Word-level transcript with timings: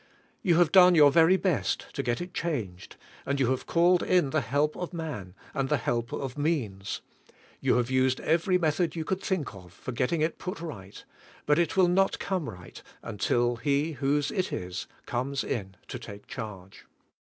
You 0.41 0.55
have 0.55 0.71
done 0.71 0.95
your 0.95 1.11
very 1.11 1.37
best 1.37 1.93
to 1.93 2.01
get 2.01 2.21
it 2.21 2.33
changed, 2.33 2.95
and 3.23 3.39
you 3.39 3.51
have 3.51 3.67
called 3.67 4.01
in 4.01 4.31
the 4.31 4.41
help 4.41 4.75
of 4.75 4.93
man, 4.93 5.35
and 5.53 5.69
the 5.69 5.77
help 5.77 6.11
of 6.11 6.39
means; 6.39 7.01
you 7.59 7.75
have 7.75 7.91
used 7.91 8.19
every 8.21 8.57
method 8.57 8.95
you 8.95 9.05
coi:Id 9.05 9.21
think 9.21 9.53
of 9.53 9.71
for 9.71 9.91
getting 9.91 10.21
it 10.21 10.39
put 10.39 10.59
right; 10.59 11.05
but 11.45 11.59
it 11.59 11.77
will 11.77 11.87
not 11.87 12.17
come 12.17 12.49
right 12.49 12.81
until 13.03 13.57
He 13.57 13.91
whose 13.91 14.31
it 14.31 14.51
is, 14.51 14.87
comes 15.05 15.43
in 15.43 15.75
to 15.89 15.99
take 15.99 16.25
charge. 16.25 16.85